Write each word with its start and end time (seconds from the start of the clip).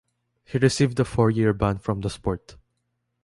He 0.45 0.57
received 0.57 0.99
a 0.99 1.05
four-year 1.05 1.53
ban 1.53 1.77
from 1.77 2.01
the 2.01 2.09
sport. 2.09 2.55